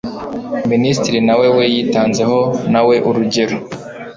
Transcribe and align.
Minisitiri 0.71 1.19
nawe 1.27 1.47
we 1.55 1.63
yitanzeho 1.73 2.39
nawe 2.73 2.95
urugero 3.09 3.55